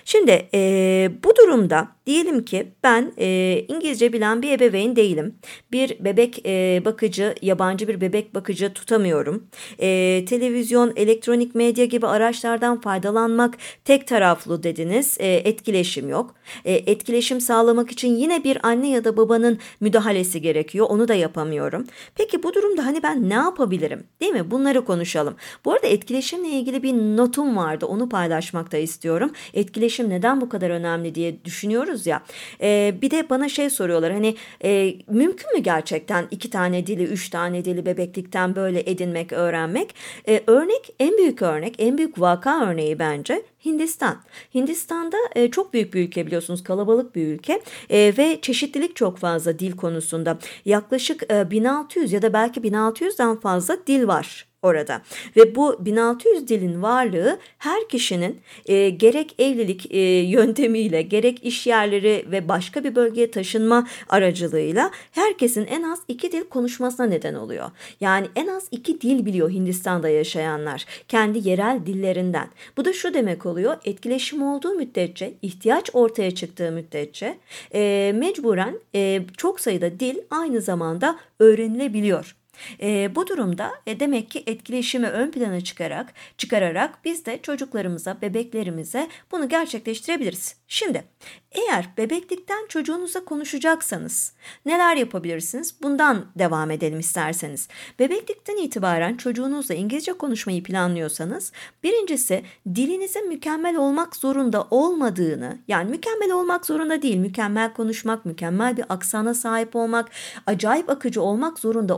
Şimdi 0.05 0.49
e, 0.53 1.11
bu 1.23 1.35
durumda 1.35 1.87
diyelim 2.05 2.45
ki 2.45 2.73
ben 2.83 3.13
e, 3.17 3.59
İngilizce 3.67 4.13
bilen 4.13 4.41
bir 4.41 4.51
ebeveyn 4.51 4.95
değilim 4.95 5.35
bir 5.71 6.05
bebek 6.05 6.45
e, 6.45 6.81
bakıcı, 6.85 7.35
yabancı 7.41 7.87
bir 7.87 8.01
bebek 8.01 8.35
bakıcı 8.35 8.73
tutamıyorum. 8.73 9.47
E, 9.79 10.25
televizyon, 10.25 10.93
elektronik 10.95 11.55
medya 11.55 11.85
gibi 11.85 12.07
araçlardan 12.07 12.81
faydalanmak 12.81 13.57
tek 13.85 14.07
taraflı 14.07 14.63
dediniz. 14.63 15.17
E, 15.19 15.33
etkileşim 15.33 16.09
yok. 16.09 16.35
E, 16.65 16.73
etkileşim 16.73 17.41
sağlamak 17.41 17.91
için 17.91 18.15
yine 18.15 18.43
bir 18.43 18.67
anne 18.67 18.89
ya 18.89 19.03
da 19.03 19.17
babanın 19.17 19.59
müdahalesi 19.79 20.41
gerekiyor. 20.41 20.87
Onu 20.89 21.07
da 21.07 21.13
yapamıyorum. 21.13 21.87
Peki 22.15 22.43
bu 22.43 22.53
durumda 22.53 22.85
hani 22.85 23.03
ben 23.03 23.29
ne 23.29 23.33
yapabilirim? 23.33 24.03
Değil 24.21 24.33
mi? 24.33 24.51
Bunları 24.51 24.85
konuşalım. 24.85 25.35
Bu 25.65 25.73
arada 25.73 25.87
etkileşimle 25.87 26.49
ilgili 26.49 26.83
bir 26.83 26.93
notum 26.93 27.57
vardı. 27.57 27.85
Onu 27.85 28.09
paylaşmak 28.09 28.71
da 28.71 28.77
istiyorum. 28.77 29.31
Etkileşim 29.53 30.09
neden 30.09 30.41
bu 30.41 30.49
kadar 30.49 30.69
önemli 30.69 31.15
diye 31.15 31.45
düşünüyoruz 31.45 32.05
ya. 32.05 32.23
E, 32.61 32.95
bir 33.01 33.11
de 33.11 33.29
bana 33.29 33.49
şey 33.49 33.69
soruyorlar. 33.69 34.11
Hani 34.11 34.35
e, 34.63 34.93
mümkün 35.09 35.40
mümkün 35.41 35.59
mü 35.59 35.63
gerçekten 35.63 36.27
iki 36.31 36.49
tane 36.49 36.87
dili, 36.87 37.03
üç 37.03 37.29
tane 37.29 37.65
dili 37.65 37.85
bebeklikten 37.85 38.55
böyle 38.55 38.79
edinmek, 38.91 39.33
öğrenmek? 39.33 39.95
Ee, 40.27 40.43
örnek, 40.47 40.95
en 40.99 41.17
büyük 41.17 41.41
örnek, 41.41 41.75
en 41.79 41.97
büyük 41.97 42.19
vaka 42.19 42.65
örneği 42.65 42.99
bence 42.99 43.43
Hindistan. 43.65 44.15
Hindistan'da 44.55 45.17
e, 45.35 45.51
çok 45.51 45.73
büyük 45.73 45.93
bir 45.93 46.07
ülke 46.07 46.25
biliyorsunuz 46.27 46.63
kalabalık 46.63 47.15
bir 47.15 47.27
ülke 47.27 47.61
e, 47.89 48.13
ve 48.17 48.39
çeşitlilik 48.41 48.95
çok 48.95 49.17
fazla 49.17 49.59
dil 49.59 49.71
konusunda. 49.71 50.37
Yaklaşık 50.65 51.31
e, 51.31 51.51
1600 51.51 52.13
ya 52.13 52.21
da 52.21 52.33
belki 52.33 52.61
1600'den 52.61 53.39
fazla 53.39 53.77
dil 53.87 54.07
var 54.07 54.50
orada. 54.61 55.01
Ve 55.37 55.55
bu 55.55 55.85
1600 55.85 56.47
dilin 56.47 56.81
varlığı 56.81 57.39
her 57.57 57.89
kişinin 57.89 58.39
e, 58.65 58.89
gerek 58.89 59.35
evlilik 59.39 59.91
e, 59.91 59.99
yöntemiyle 60.19 61.01
gerek 61.01 61.43
iş 61.43 61.67
yerleri 61.67 62.25
ve 62.31 62.49
başka 62.49 62.83
bir 62.83 62.95
bölgeye 62.95 63.31
taşınma 63.31 63.87
aracılığıyla 64.09 64.91
herkesin 65.11 65.65
en 65.65 65.83
az 65.83 65.99
iki 66.07 66.31
dil 66.31 66.43
konuşmasına 66.43 67.05
neden 67.05 67.33
oluyor. 67.33 67.71
Yani 68.01 68.27
en 68.35 68.47
az 68.47 68.67
iki 68.71 69.01
dil 69.01 69.25
biliyor 69.25 69.51
Hindistan'da 69.51 70.09
yaşayanlar 70.09 70.85
kendi 71.07 71.49
yerel 71.49 71.79
dillerinden. 71.85 72.47
Bu 72.77 72.85
da 72.85 72.93
şu 72.93 73.13
demek 73.13 73.45
oluyor 73.45 73.77
etkileşim 73.85 74.41
olduğu 74.43 74.73
müddetçe 74.73 75.33
ihtiyaç 75.41 75.89
ortaya 75.93 76.35
çıktığı 76.35 76.71
müddetçe 76.71 77.37
e, 77.73 78.11
mecburen 78.15 78.79
e, 78.95 79.21
çok 79.37 79.59
sayıda 79.59 79.99
dil 79.99 80.17
aynı 80.29 80.61
zamanda 80.61 81.19
öğrenilebiliyor. 81.39 82.40
E, 82.81 83.15
bu 83.15 83.27
durumda 83.27 83.71
e, 83.87 83.99
demek 83.99 84.31
ki 84.31 84.43
etkileşimi 84.47 85.07
ön 85.07 85.31
plana 85.31 85.61
çıkarak, 85.61 86.13
çıkararak 86.37 87.05
biz 87.05 87.25
de 87.25 87.39
çocuklarımıza, 87.41 88.21
bebeklerimize 88.21 89.07
bunu 89.31 89.49
gerçekleştirebiliriz. 89.49 90.55
Şimdi 90.67 91.03
eğer 91.51 91.89
bebeklikten 91.97 92.67
çocuğunuza 92.69 93.25
konuşacaksanız 93.25 94.33
neler 94.65 94.95
yapabilirsiniz? 94.95 95.75
Bundan 95.81 96.25
devam 96.35 96.71
edelim 96.71 96.99
isterseniz. 96.99 97.67
Bebeklikten 97.99 98.57
itibaren 98.57 99.17
çocuğunuzla 99.17 99.75
İngilizce 99.75 100.13
konuşmayı 100.13 100.63
planlıyorsanız 100.63 101.51
birincisi 101.83 102.43
dilinizin 102.75 103.27
mükemmel 103.27 103.75
olmak 103.75 104.15
zorunda 104.15 104.67
olmadığını 104.71 105.57
yani 105.67 105.89
mükemmel 105.89 106.31
olmak 106.31 106.65
zorunda 106.65 107.01
değil 107.01 107.17
mükemmel 107.17 107.73
konuşmak, 107.73 108.25
mükemmel 108.25 108.77
bir 108.77 108.85
aksana 108.89 109.33
sahip 109.33 109.75
olmak, 109.75 110.09
acayip 110.47 110.89
akıcı 110.89 111.21
olmak 111.21 111.59
zorunda 111.59 111.95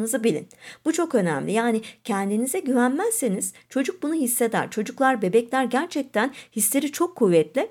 olmadığınızı 0.00 0.24
bilin. 0.24 0.48
Bu 0.84 0.92
çok 0.92 1.14
önemli. 1.14 1.52
Yani 1.52 1.82
kendinize 2.04 2.60
güvenmezseniz 2.60 3.52
çocuk 3.68 4.02
bunu 4.02 4.14
hisseder. 4.14 4.70
Çocuklar, 4.70 5.22
bebekler 5.22 5.64
gerçekten 5.64 6.32
hisleri 6.56 6.92
çok 6.92 7.16
kuvvetli 7.16 7.68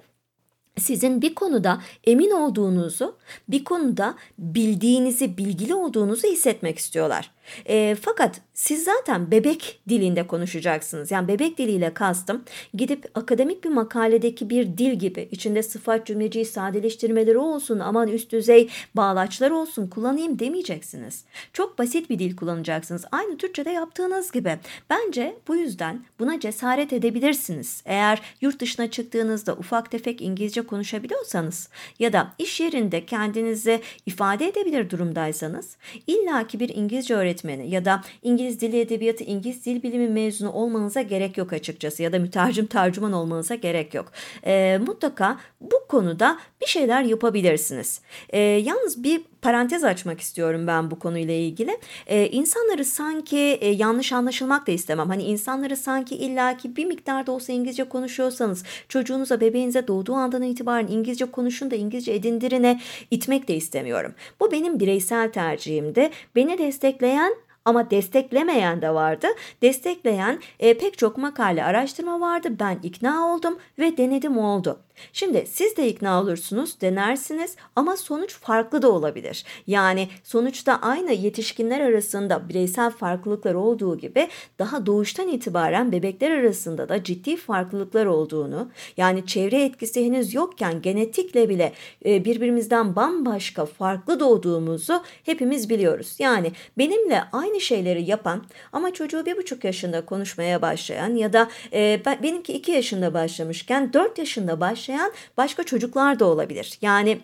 sizin 0.78 1.22
bir 1.22 1.36
konuda 1.36 1.82
emin 2.04 2.32
olduğunuzu, 2.32 3.18
bir 3.48 3.64
konuda 3.64 4.16
bildiğinizi, 4.38 5.38
bilgili 5.38 5.76
olduğunuzu 5.76 6.28
hissetmek 6.28 6.78
istiyorlar. 6.78 7.32
E, 7.70 7.96
fakat 8.02 8.42
siz 8.54 8.84
zaten 8.84 9.32
bebek 9.32 9.80
dilinde 9.90 10.28
konuşacaksınız. 10.28 11.12
Yani 11.12 11.28
bebek 11.28 11.58
diliyle 11.58 11.94
kastım 11.94 12.44
gidip 12.74 13.12
akademik 13.16 13.64
bir 13.64 13.70
makaledeki 13.70 14.50
bir 14.50 14.78
dil 14.78 14.94
gibi 14.94 15.28
içinde 15.32 15.64
sıfat 15.64 16.08
cümleciği 16.08 16.46
sadeleştirmeleri 16.46 17.38
olsun 17.38 17.80
aman 17.80 18.08
üst 18.08 18.32
düzey 18.32 18.70
bağlaçlar 18.96 19.52
olsun 19.52 19.88
kullanayım 19.88 20.40
demeyeceksiniz. 20.40 21.26
Çok 21.54 21.80
basit 21.80 22.10
bir 22.10 22.20
dil 22.20 22.36
kullanacaksınız. 22.36 23.06
Aynı 23.12 23.38
Türkçe'de 23.38 23.70
yaptığınız 23.70 24.32
gibi. 24.32 24.58
Bence 24.90 25.36
bu 25.48 25.56
yüzden 25.56 26.04
buna 26.20 26.40
cesaret 26.40 26.94
edebilirsiniz. 26.94 27.82
Eğer 27.86 28.22
yurt 28.42 28.60
dışına 28.60 28.92
çıktığınızda 28.92 29.54
ufak 29.54 29.92
tefek 29.92 30.22
İngilizce 30.22 30.62
konuşabiliyorsanız 30.62 31.70
ya 32.00 32.14
da 32.14 32.34
iş 32.38 32.60
yerinde 32.60 33.06
kendinizi 33.06 33.82
ifade 34.06 34.48
edebilir 34.48 34.90
durumdaysanız 34.90 35.78
illaki 36.08 36.60
bir 36.60 36.70
İngilizce 36.70 37.16
öğretmeni 37.16 37.39
öğretmeni 37.40 37.70
ya 37.70 37.86
da 37.86 38.02
İngiliz 38.24 38.62
Dili 38.62 38.80
Edebiyatı, 38.80 39.24
İngiliz 39.24 39.66
Dil 39.66 39.84
Bilimi 39.84 40.08
mezunu 40.08 40.52
olmanıza 40.52 41.02
gerek 41.02 41.38
yok 41.38 41.54
açıkçası 41.54 42.04
ya 42.04 42.12
da 42.12 42.20
mütercim 42.20 42.66
tercüman 42.66 43.14
olmanıza 43.14 43.56
gerek 43.56 43.94
yok. 43.94 44.12
E, 44.46 44.80
mutlaka 44.88 45.38
bu 45.62 45.88
konuda 45.88 46.40
bir 46.62 46.68
şeyler 46.68 47.04
yapabilirsiniz. 47.04 48.02
E, 48.30 48.40
yalnız 48.40 49.04
bir 49.04 49.22
parantez 49.42 49.84
açmak 49.84 50.22
istiyorum 50.22 50.68
ben 50.68 50.92
bu 50.92 51.00
konuyla 51.00 51.34
ilgili. 51.34 51.78
Ee, 52.08 52.28
insanları 52.28 52.86
sanki 52.86 53.38
e, 53.38 53.70
yanlış 53.70 54.14
anlaşılmak 54.14 54.68
da 54.68 54.72
istemem. 54.72 55.10
Hani 55.10 55.24
insanları 55.24 55.78
sanki 55.78 56.16
illaki 56.16 56.76
bir 56.76 56.86
miktarda 56.86 57.32
olsa 57.32 57.54
İngilizce 57.54 57.84
konuşuyorsanız 57.84 58.64
çocuğunuza 58.90 59.42
bebeğinize 59.42 59.88
doğduğu 59.88 60.14
andan 60.14 60.44
itibaren 60.44 60.88
İngilizce 60.88 61.26
konuşun 61.26 61.72
da 61.72 61.76
İngilizce 61.76 62.14
edindirine 62.14 62.82
itmek 63.12 63.48
de 63.48 63.56
istemiyorum. 63.56 64.14
Bu 64.40 64.52
benim 64.52 64.80
bireysel 64.80 65.32
tercihimdi. 65.32 66.10
Beni 66.36 66.58
destekleyen 66.58 67.36
ama 67.66 67.90
desteklemeyen 67.90 68.82
de 68.82 68.94
vardı. 68.94 69.28
Destekleyen 69.62 70.40
e, 70.60 70.78
pek 70.78 70.98
çok 70.98 71.18
makale 71.18 71.64
araştırma 71.64 72.20
vardı. 72.20 72.48
Ben 72.60 72.80
ikna 72.84 73.34
oldum 73.34 73.58
ve 73.80 73.98
denedim 73.98 74.38
oldu. 74.38 74.80
Şimdi 75.14 75.46
siz 75.52 75.78
de 75.78 75.88
ikna 75.88 76.22
olursunuz, 76.22 76.82
denersiniz 76.82 77.56
ama 77.76 77.98
sonuç 77.98 78.40
farklı 78.40 78.82
da 78.82 78.92
olabilir. 78.92 79.46
Yani 79.68 80.08
sonuçta 80.24 80.80
aynı 80.82 81.14
yetişkinler 81.14 81.80
arasında 81.80 82.50
bireysel 82.50 82.92
farklılıklar 82.92 83.54
olduğu 83.54 83.98
gibi 83.98 84.28
daha 84.60 84.86
doğuştan 84.86 85.28
itibaren 85.28 85.92
bebekler 85.92 86.32
arasında 86.32 86.90
da 86.90 87.04
ciddi 87.04 87.38
farklılıklar 87.38 88.06
olduğunu, 88.06 88.70
yani 88.98 89.26
çevre 89.26 89.64
etkisi 89.64 90.06
henüz 90.06 90.34
yokken 90.34 90.82
genetikle 90.82 91.50
bile 91.50 91.74
e, 92.06 92.26
birbirimizden 92.26 92.96
bambaşka 92.96 93.66
farklı 93.66 94.20
doğduğumuzu 94.20 95.04
hepimiz 95.24 95.70
biliyoruz. 95.70 96.16
Yani 96.20 96.52
benimle 96.78 97.24
aynı 97.32 97.62
şeyleri 97.62 98.10
yapan 98.10 98.44
ama 98.74 98.94
çocuğu 98.94 99.26
bir 99.26 99.38
buçuk 99.38 99.64
yaşında 99.64 100.06
konuşmaya 100.06 100.62
başlayan 100.62 101.16
ya 101.16 101.34
da 101.34 101.50
e, 101.74 102.02
benimki 102.24 102.54
iki 102.54 102.72
yaşında 102.72 103.14
başlamışken 103.14 103.94
dört 103.94 104.18
yaşında 104.18 104.60
başlayan 104.60 104.89
başlayan 104.90 105.12
başka 105.38 105.64
çocuklar 105.64 106.20
da 106.20 106.26
olabilir. 106.26 106.78
Yani 106.82 107.20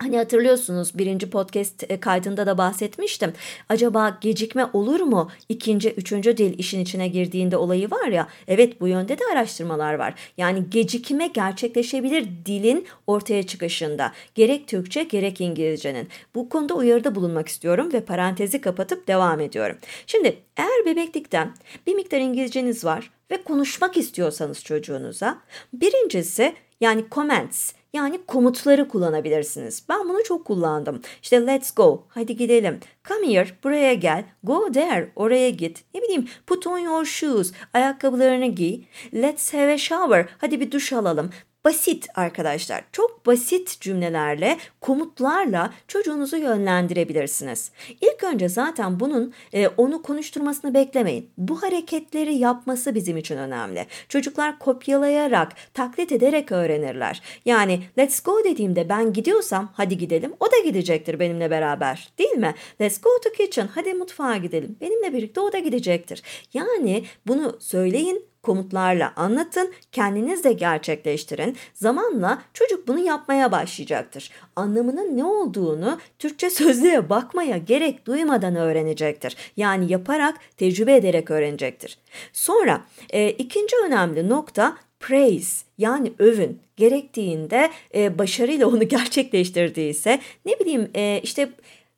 Hani 0.00 0.16
hatırlıyorsunuz 0.16 0.98
birinci 0.98 1.30
podcast 1.30 1.90
e, 1.90 2.00
kaydında 2.00 2.46
da 2.46 2.58
bahsetmiştim. 2.58 3.32
Acaba 3.68 4.18
gecikme 4.20 4.66
olur 4.72 5.00
mu? 5.00 5.30
İkinci, 5.48 5.90
üçüncü 5.90 6.36
dil 6.36 6.58
işin 6.58 6.80
içine 6.80 7.08
girdiğinde 7.08 7.56
olayı 7.56 7.90
var 7.90 8.08
ya. 8.08 8.28
Evet 8.48 8.80
bu 8.80 8.88
yönde 8.88 9.18
de 9.18 9.22
araştırmalar 9.32 9.94
var. 9.94 10.14
Yani 10.36 10.70
gecikme 10.70 11.26
gerçekleşebilir 11.26 12.28
dilin 12.46 12.86
ortaya 13.06 13.42
çıkışında. 13.42 14.12
Gerek 14.34 14.68
Türkçe 14.68 15.02
gerek 15.02 15.40
İngilizcenin. 15.40 16.08
Bu 16.34 16.48
konuda 16.48 16.74
uyarıda 16.74 17.14
bulunmak 17.14 17.48
istiyorum 17.48 17.92
ve 17.92 18.00
parantezi 18.00 18.60
kapatıp 18.60 19.08
devam 19.08 19.40
ediyorum. 19.40 19.76
Şimdi 20.06 20.36
eğer 20.56 20.86
bebeklikten 20.86 21.54
bir 21.86 21.94
miktar 21.94 22.20
İngilizceniz 22.20 22.84
var 22.84 23.10
ve 23.30 23.42
konuşmak 23.42 23.96
istiyorsanız 23.96 24.64
çocuğunuza 24.64 25.38
birincisi 25.72 26.54
yani 26.80 27.04
comments 27.10 27.72
yani 27.92 28.20
komutları 28.26 28.88
kullanabilirsiniz. 28.88 29.82
Ben 29.88 30.08
bunu 30.08 30.24
çok 30.24 30.44
kullandım. 30.44 31.02
İşte 31.22 31.46
let's 31.46 31.74
go, 31.74 32.06
hadi 32.08 32.36
gidelim. 32.36 32.80
Come 33.08 33.34
here, 33.34 33.48
buraya 33.64 33.94
gel. 33.94 34.24
Go 34.42 34.72
there, 34.72 35.12
oraya 35.16 35.50
git. 35.50 35.84
Ne 35.94 36.02
bileyim, 36.02 36.28
put 36.46 36.66
on 36.66 36.78
your 36.78 37.04
shoes, 37.04 37.52
ayakkabılarını 37.74 38.46
giy. 38.46 38.84
Let's 39.14 39.54
have 39.54 39.72
a 39.72 39.78
shower, 39.78 40.28
hadi 40.38 40.60
bir 40.60 40.70
duş 40.70 40.92
alalım. 40.92 41.30
Basit 41.64 42.06
arkadaşlar. 42.14 42.84
Çok 42.92 43.26
basit 43.26 43.80
cümlelerle, 43.80 44.58
komutlarla 44.80 45.72
çocuğunuzu 45.88 46.36
yönlendirebilirsiniz. 46.36 47.70
İlk 48.00 48.24
önce 48.24 48.48
zaten 48.48 49.00
bunun 49.00 49.34
e, 49.52 49.68
onu 49.68 50.02
konuşturmasını 50.02 50.74
beklemeyin. 50.74 51.30
Bu 51.38 51.62
hareketleri 51.62 52.34
yapması 52.34 52.94
bizim 52.94 53.16
için 53.16 53.36
önemli. 53.36 53.86
Çocuklar 54.08 54.58
kopyalayarak, 54.58 55.52
taklit 55.74 56.12
ederek 56.12 56.52
öğrenirler. 56.52 57.22
Yani 57.44 57.82
let's 57.98 58.20
go 58.20 58.44
dediğimde 58.44 58.88
ben 58.88 59.12
gidiyorsam 59.12 59.72
hadi 59.74 59.98
gidelim. 59.98 60.32
O 60.40 60.46
da 60.46 60.58
gidecektir 60.64 61.20
benimle 61.20 61.50
beraber. 61.50 62.12
Değil 62.18 62.36
mi? 62.36 62.54
Let's 62.80 63.00
go 63.00 63.10
to 63.24 63.30
kitchen. 63.32 63.68
Hadi 63.74 63.94
mutfağa 63.94 64.36
gidelim. 64.36 64.76
Benimle 64.80 65.12
birlikte 65.12 65.40
o 65.40 65.52
da 65.52 65.58
gidecektir. 65.58 66.22
Yani 66.54 67.04
bunu 67.26 67.56
söyleyin 67.60 68.28
komutlarla 68.48 69.12
anlatın, 69.16 69.72
kendiniz 69.92 70.44
de 70.44 70.52
gerçekleştirin. 70.52 71.56
Zamanla 71.74 72.42
çocuk 72.54 72.88
bunu 72.88 72.98
yapmaya 72.98 73.52
başlayacaktır. 73.52 74.30
Anlamının 74.56 75.16
ne 75.16 75.24
olduğunu 75.24 75.98
Türkçe 76.18 76.50
sözlüğe 76.50 77.10
bakmaya 77.10 77.56
gerek 77.56 78.06
duymadan 78.06 78.56
öğrenecektir. 78.56 79.36
Yani 79.56 79.92
yaparak, 79.92 80.36
tecrübe 80.56 80.96
ederek 80.96 81.30
öğrenecektir. 81.30 81.98
Sonra 82.32 82.84
e, 83.10 83.30
ikinci 83.30 83.76
önemli 83.86 84.28
nokta 84.28 84.76
praise 85.00 85.66
yani 85.78 86.12
övün 86.18 86.60
gerektiğinde 86.76 87.70
e, 87.94 88.18
başarıyla 88.18 88.66
onu 88.66 88.82
gerçekleştirdiyse 88.88 90.20
ne 90.46 90.58
bileyim 90.60 90.90
e, 90.94 91.20
işte 91.22 91.48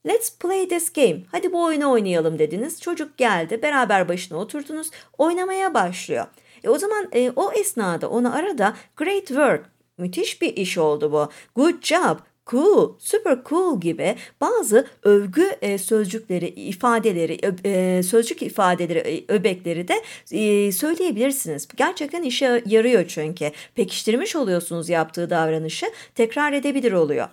Let's 0.07 0.39
play 0.39 0.69
this 0.69 0.93
game. 0.93 1.23
Hadi 1.31 1.53
bu 1.53 1.65
oyunu 1.65 1.91
oynayalım 1.91 2.39
dediniz. 2.39 2.81
Çocuk 2.81 3.19
geldi. 3.19 3.63
Beraber 3.63 4.09
başına 4.09 4.39
oturdunuz. 4.39 4.91
Oynamaya 5.19 5.75
başlıyor. 5.75 6.27
E 6.65 6.69
o 6.69 6.79
zaman 6.79 7.09
e, 7.13 7.31
o 7.37 7.53
esnada 7.53 8.11
onu 8.11 8.35
arada 8.35 8.77
great 8.97 9.27
work. 9.27 9.65
Müthiş 9.99 10.43
bir 10.43 10.57
iş 10.57 10.79
oldu 10.79 11.13
bu. 11.13 11.29
Good 11.55 11.83
job 11.83 12.19
cool, 12.51 12.99
super 12.99 13.39
cool 13.49 13.81
gibi 13.81 14.17
bazı 14.41 14.87
övgü 15.03 15.43
e, 15.63 15.79
sözcükleri, 15.79 16.49
ifadeleri, 16.49 17.39
e, 17.65 18.03
sözcük 18.03 18.43
ifadeleri, 18.43 18.99
e, 18.99 19.33
öbekleri 19.33 19.89
de 19.89 20.03
e, 20.33 20.73
söyleyebilirsiniz. 20.73 21.69
Gerçekten 21.77 22.23
işe 22.23 22.63
yarıyor 22.67 23.05
çünkü. 23.09 23.51
Pekiştirmiş 23.75 24.37
oluyorsunuz 24.37 24.89
yaptığı 24.89 25.31
davranışı, 25.31 25.87
tekrar 26.15 26.53
edebilir 26.53 26.93
oluyor. 26.93 27.29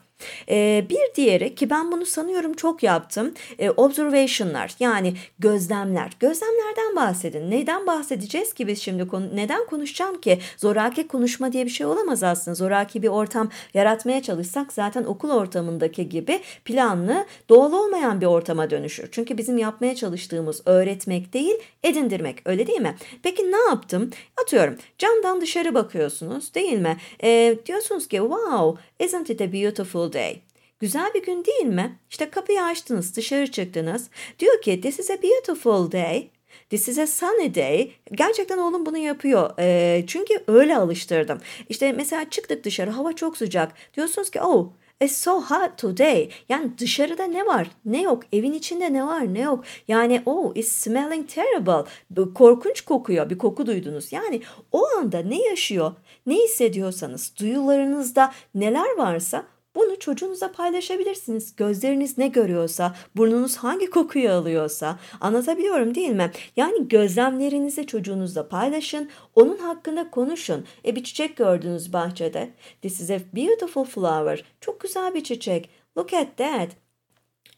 Ee, 0.50 0.86
bir 0.90 1.16
diğeri 1.16 1.56
ki 1.56 1.70
ben 1.70 1.92
bunu 1.92 2.06
sanıyorum 2.06 2.54
çok 2.54 2.84
yaptım. 2.84 3.34
E, 3.60 3.70
observation'lar 3.70 4.76
yani 4.80 5.14
gözlemler. 5.40 6.12
Gözlemlerden 6.20 6.96
bahsedin. 6.96 7.52
Neden 7.52 7.88
bahsedeceğiz 7.88 8.54
ki 8.54 8.68
biz 8.68 8.82
şimdi? 8.82 9.08
Konu, 9.08 9.36
neden 9.36 9.66
konuşacağım 9.66 10.22
ki? 10.22 10.40
Zoraki 10.58 11.08
konuşma 11.08 11.54
diye 11.54 11.66
bir 11.66 11.70
şey 11.70 11.86
olamaz 11.86 12.24
aslında. 12.24 12.56
Zoraki 12.56 13.04
bir 13.04 13.08
ortam 13.08 13.50
yaratmaya 13.74 14.22
çalışsak 14.22 14.74
zaten 14.74 15.04
okul 15.04 15.30
ortamındaki 15.30 16.10
gibi 16.10 16.40
planlı, 16.66 17.26
doğal 17.50 17.74
olmayan 17.74 18.22
bir 18.22 18.26
ortama 18.26 18.70
dönüşür. 18.70 19.10
Çünkü 19.12 19.38
bizim 19.38 19.58
yapmaya 19.58 19.96
çalıştığımız 19.96 20.62
öğretmek 20.66 21.34
değil, 21.34 21.56
edindirmek. 21.84 22.38
Öyle 22.46 22.68
değil 22.68 22.82
mi? 22.82 22.96
Peki 23.24 23.52
ne 23.52 23.70
yaptım? 23.70 24.12
Atıyorum 24.44 24.78
camdan 24.98 25.42
dışarı 25.42 25.74
bakıyorsunuz 25.74 26.54
değil 26.54 26.80
mi? 26.80 26.98
E, 27.24 27.58
diyorsunuz 27.66 28.08
ki 28.08 28.18
wow 28.18 28.84
isn't 29.06 29.30
it 29.30 29.42
a 29.42 29.54
beautiful 29.54 30.07
day? 30.14 30.42
Güzel 30.80 31.14
bir 31.14 31.26
gün 31.26 31.46
değil 31.46 31.66
mi? 31.66 32.00
İşte 32.10 32.30
kapıyı 32.30 32.64
açtınız, 32.64 33.16
dışarı 33.16 33.52
çıktınız. 33.52 34.10
Diyor 34.40 34.62
ki 34.62 34.82
this 34.82 35.00
is 35.00 35.12
a 35.12 35.18
beautiful 35.24 35.92
day. 35.92 36.30
This 36.70 36.88
is 36.88 36.98
a 36.98 37.08
sunny 37.08 37.56
day. 37.56 37.92
Gerçekten 38.12 38.58
oğlum 38.58 38.86
bunu 38.86 38.98
yapıyor. 38.98 39.60
E, 39.60 40.04
çünkü 40.08 40.44
öyle 40.48 40.78
alıştırdım. 40.78 41.42
İşte 41.70 41.92
mesela 41.92 42.30
çıktık 42.30 42.64
dışarı 42.64 42.90
hava 42.90 43.14
çok 43.14 43.38
sıcak. 43.38 43.74
Diyorsunuz 43.94 44.32
ki 44.32 44.42
oh 44.42 44.72
It's 45.02 45.18
so 45.18 45.42
hot 45.42 45.78
today. 45.78 46.30
Yani 46.50 46.72
dışarıda 46.78 47.24
ne 47.24 47.46
var? 47.46 47.68
Ne 47.86 48.02
yok? 48.02 48.24
Evin 48.34 48.54
içinde 48.54 48.94
ne 48.94 49.08
var? 49.08 49.34
Ne 49.34 49.40
yok? 49.40 49.64
Yani 49.88 50.22
oh 50.26 50.52
it's 50.56 50.72
smelling 50.72 51.30
terrible. 51.30 51.90
Korkunç 52.34 52.82
kokuyor. 52.82 53.30
Bir 53.30 53.38
koku 53.38 53.66
duydunuz. 53.66 54.12
Yani 54.12 54.42
o 54.72 54.86
anda 54.98 55.20
ne 55.20 55.42
yaşıyor? 55.42 55.94
Ne 56.26 56.36
hissediyorsanız, 56.36 57.34
duyularınızda 57.40 58.34
neler 58.56 58.98
varsa 58.98 59.46
bunu 59.78 60.00
çocuğunuza 60.00 60.52
paylaşabilirsiniz. 60.52 61.56
Gözleriniz 61.56 62.18
ne 62.18 62.28
görüyorsa, 62.28 62.96
burnunuz 63.16 63.58
hangi 63.58 63.90
kokuyu 63.90 64.32
alıyorsa 64.32 65.00
anlatabiliyorum 65.22 65.96
değil 65.96 66.10
mi? 66.10 66.32
Yani 66.56 66.88
gözlemlerinizi 66.88 67.88
çocuğunuzla 67.88 68.50
paylaşın, 68.50 69.10
onun 69.36 69.58
hakkında 69.58 70.12
konuşun. 70.12 70.66
E 70.86 70.96
bir 70.96 71.04
çiçek 71.04 71.38
gördünüz 71.38 71.94
bahçede. 71.94 72.50
This 72.82 73.02
is 73.02 73.12
a 73.12 73.20
beautiful 73.36 73.84
flower. 73.84 74.44
Çok 74.62 74.80
güzel 74.80 75.14
bir 75.14 75.24
çiçek. 75.24 75.70
Look 75.98 76.14
at 76.14 76.38
that. 76.38 76.70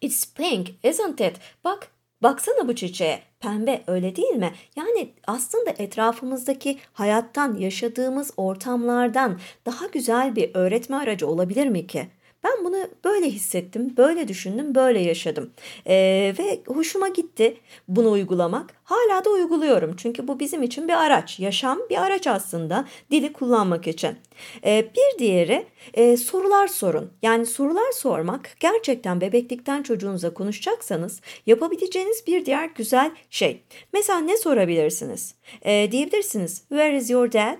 It's 0.02 0.34
pink, 0.34 0.70
isn't 0.84 1.22
it? 1.22 1.36
Bak 1.64 1.92
Baksana 2.22 2.68
bu 2.68 2.76
çiçeğe. 2.76 3.29
Pembe 3.40 3.84
öyle 3.88 4.16
değil 4.16 4.36
mi? 4.36 4.54
Yani 4.76 5.14
aslında 5.28 5.70
etrafımızdaki 5.78 6.80
hayattan, 6.94 7.56
yaşadığımız 7.58 8.32
ortamlardan 8.38 9.40
daha 9.66 9.86
güzel 9.88 10.36
bir 10.36 10.52
öğretme 10.56 10.96
aracı 10.98 11.28
olabilir 11.28 11.68
mi 11.68 11.88
ki? 11.88 12.10
Ben 12.44 12.66
bunu 12.66 12.78
böyle 13.06 13.30
hissettim, 13.30 13.94
böyle 13.98 14.28
düşündüm, 14.28 14.76
böyle 14.76 15.00
yaşadım. 15.00 15.54
Ee, 15.88 16.34
ve 16.40 16.62
hoşuma 16.68 17.08
gitti 17.08 17.58
bunu 17.88 18.12
uygulamak. 18.12 18.74
Hala 18.84 19.26
da 19.26 19.30
uyguluyorum 19.30 19.96
çünkü 19.98 20.28
bu 20.28 20.40
bizim 20.40 20.64
için 20.64 20.88
bir 20.88 20.94
araç. 21.06 21.40
Yaşam 21.40 21.80
bir 21.90 21.98
araç 22.04 22.28
aslında 22.28 22.86
dili 23.12 23.34
kullanmak 23.34 23.88
için. 23.88 24.18
Ee, 24.66 24.86
bir 24.96 25.20
diğeri 25.20 25.66
e, 25.94 26.18
sorular 26.18 26.68
sorun. 26.68 27.12
Yani 27.22 27.46
sorular 27.46 27.92
sormak 27.92 28.50
gerçekten 28.60 29.22
bebeklikten 29.22 29.84
çocuğunuza 29.84 30.34
konuşacaksanız 30.34 31.22
yapabileceğiniz 31.46 32.28
bir 32.28 32.46
diğer 32.46 32.70
güzel 32.76 33.12
şey. 33.30 33.64
Mesela 33.94 34.20
ne 34.20 34.38
sorabilirsiniz? 34.38 35.36
Ee, 35.66 35.88
diyebilirsiniz, 35.92 36.58
where 36.70 36.98
is 36.98 37.10
your 37.10 37.32
dad? 37.32 37.60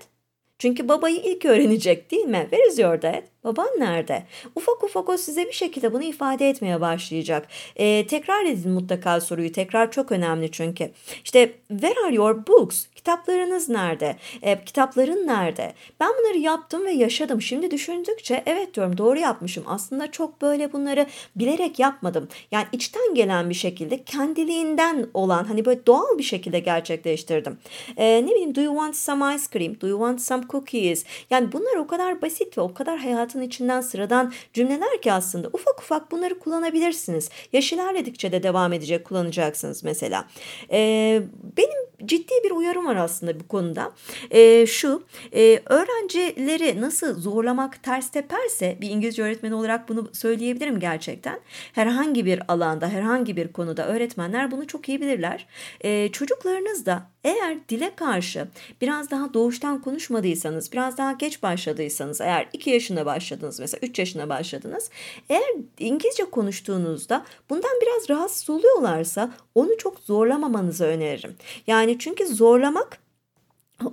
Çünkü 0.60 0.88
babayı 0.88 1.16
ilk 1.16 1.44
öğrenecek 1.44 2.10
değil 2.10 2.24
mi? 2.24 2.46
Where 2.50 2.68
is 2.68 2.78
your 2.78 3.02
dad? 3.02 3.22
Baban 3.44 3.68
nerede? 3.78 4.22
Ufak 4.54 4.84
ufak 4.84 5.08
o 5.08 5.16
size 5.16 5.46
bir 5.46 5.52
şekilde 5.52 5.92
bunu 5.92 6.02
ifade 6.02 6.48
etmeye 6.48 6.80
başlayacak. 6.80 7.48
Ee, 7.76 8.06
tekrar 8.06 8.44
edin 8.44 8.70
mutlaka 8.70 9.20
soruyu. 9.20 9.52
Tekrar 9.52 9.92
çok 9.92 10.12
önemli 10.12 10.50
çünkü. 10.50 10.90
İşte 11.24 11.52
where 11.68 12.00
are 12.06 12.14
your 12.14 12.46
books? 12.46 12.86
Kitaplarınız 12.94 13.68
nerede? 13.68 14.16
Ee, 14.42 14.64
kitapların 14.64 15.26
nerede? 15.26 15.72
Ben 16.00 16.10
bunları 16.18 16.38
yaptım 16.38 16.84
ve 16.84 16.92
yaşadım. 16.92 17.42
Şimdi 17.42 17.70
düşündükçe 17.70 18.42
evet 18.46 18.74
diyorum 18.74 18.98
doğru 18.98 19.18
yapmışım. 19.18 19.64
Aslında 19.66 20.10
çok 20.10 20.42
böyle 20.42 20.72
bunları 20.72 21.06
bilerek 21.36 21.78
yapmadım. 21.78 22.28
Yani 22.50 22.66
içten 22.72 23.14
gelen 23.14 23.50
bir 23.50 23.54
şekilde 23.54 24.04
kendiliğinden 24.04 25.06
olan 25.14 25.44
hani 25.44 25.64
böyle 25.64 25.86
doğal 25.86 26.18
bir 26.18 26.22
şekilde 26.22 26.58
gerçekleştirdim. 26.58 27.58
Ee, 27.96 28.26
ne 28.26 28.30
bileyim 28.30 28.54
do 28.54 28.60
you 28.60 28.74
want 28.74 28.96
some 28.96 29.34
ice 29.34 29.44
cream? 29.52 29.80
Do 29.80 29.88
you 29.88 29.98
want 29.98 30.20
some 30.20 30.42
cookies? 30.48 31.04
Yani 31.30 31.52
bunlar 31.52 31.76
o 31.76 31.86
kadar 31.86 32.22
basit 32.22 32.58
ve 32.58 32.62
o 32.62 32.74
kadar 32.74 32.98
hayat 32.98 33.29
hayatın 33.30 33.42
içinden 33.42 33.80
sıradan 33.80 34.32
cümleler 34.52 35.02
ki 35.02 35.12
aslında 35.12 35.48
ufak 35.52 35.80
ufak 35.80 36.10
bunları 36.10 36.38
kullanabilirsiniz. 36.38 37.30
Yaş 37.52 37.72
ilerledikçe 37.72 38.32
de 38.32 38.42
devam 38.42 38.72
edecek 38.72 39.04
kullanacaksınız 39.04 39.84
mesela. 39.84 40.26
Ee, 40.70 41.22
benim 41.56 41.90
ciddi 42.04 42.34
bir 42.44 42.50
uyarım 42.50 42.86
var 42.86 42.96
aslında 42.96 43.40
bu 43.40 43.48
konuda. 43.48 43.92
E, 44.30 44.66
şu 44.66 45.02
e, 45.34 45.60
öğrencileri 45.66 46.80
nasıl 46.80 47.20
zorlamak 47.20 47.82
ters 47.82 48.10
teperse 48.10 48.78
bir 48.80 48.90
İngilizce 48.90 49.22
öğretmeni 49.22 49.54
olarak 49.54 49.88
bunu 49.88 50.10
söyleyebilirim 50.12 50.80
gerçekten. 50.80 51.40
Herhangi 51.72 52.24
bir 52.26 52.42
alanda 52.48 52.88
herhangi 52.88 53.36
bir 53.36 53.48
konuda 53.52 53.86
öğretmenler 53.86 54.50
bunu 54.50 54.66
çok 54.66 54.88
iyi 54.88 55.00
bilirler. 55.00 55.46
E, 55.80 56.08
çocuklarınız 56.12 56.86
da 56.86 57.10
eğer 57.24 57.68
dile 57.68 57.94
karşı 57.94 58.48
biraz 58.80 59.10
daha 59.10 59.34
doğuştan 59.34 59.82
konuşmadıysanız, 59.82 60.72
biraz 60.72 60.98
daha 60.98 61.12
geç 61.12 61.42
başladıysanız, 61.42 62.20
eğer 62.20 62.48
2 62.52 62.70
yaşında 62.70 63.06
başladınız 63.06 63.60
mesela 63.60 63.80
3 63.82 63.98
yaşında 63.98 64.28
başladınız. 64.28 64.90
Eğer 65.28 65.54
İngilizce 65.78 66.24
konuştuğunuzda 66.24 67.24
bundan 67.50 67.80
biraz 67.82 68.10
rahatsız 68.10 68.50
oluyorlarsa 68.50 69.32
onu 69.54 69.78
çok 69.78 69.98
zorlamamanızı 69.98 70.84
öneririm. 70.84 71.36
Yani 71.66 71.98
çünkü 71.98 72.26
zorlamak 72.26 72.98